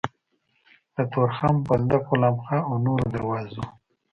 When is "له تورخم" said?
0.95-1.55